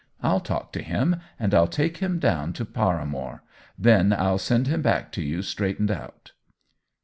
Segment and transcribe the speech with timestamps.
[0.23, 3.43] I'll talk to him, and I'll take him down to Paramore;
[3.77, 6.31] then I'll send him back to you straightened out."